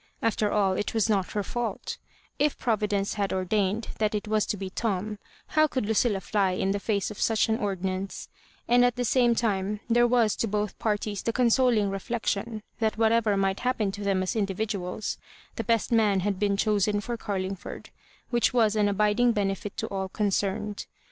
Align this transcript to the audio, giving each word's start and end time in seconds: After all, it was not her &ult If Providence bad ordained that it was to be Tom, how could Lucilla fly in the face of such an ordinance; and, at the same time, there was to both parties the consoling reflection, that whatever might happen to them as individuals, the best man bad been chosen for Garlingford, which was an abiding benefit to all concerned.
After 0.19 0.51
all, 0.51 0.73
it 0.73 0.95
was 0.95 1.09
not 1.11 1.33
her 1.33 1.45
&ult 1.55 1.99
If 2.39 2.57
Providence 2.57 3.13
bad 3.17 3.31
ordained 3.31 3.89
that 3.99 4.15
it 4.15 4.27
was 4.27 4.47
to 4.47 4.57
be 4.57 4.71
Tom, 4.71 5.19
how 5.49 5.67
could 5.67 5.85
Lucilla 5.85 6.21
fly 6.21 6.53
in 6.53 6.71
the 6.71 6.79
face 6.79 7.11
of 7.11 7.21
such 7.21 7.47
an 7.49 7.59
ordinance; 7.59 8.27
and, 8.67 8.83
at 8.83 8.95
the 8.95 9.05
same 9.05 9.35
time, 9.35 9.79
there 9.87 10.07
was 10.07 10.35
to 10.37 10.47
both 10.47 10.79
parties 10.79 11.21
the 11.21 11.31
consoling 11.31 11.91
reflection, 11.91 12.63
that 12.79 12.97
whatever 12.97 13.37
might 13.37 13.59
happen 13.59 13.91
to 13.91 14.03
them 14.03 14.23
as 14.23 14.35
individuals, 14.35 15.19
the 15.55 15.63
best 15.63 15.91
man 15.91 16.17
bad 16.21 16.39
been 16.39 16.57
chosen 16.57 16.99
for 16.99 17.15
Garlingford, 17.15 17.91
which 18.31 18.55
was 18.55 18.75
an 18.75 18.89
abiding 18.89 19.33
benefit 19.33 19.77
to 19.77 19.87
all 19.89 20.09
concerned. 20.09 20.87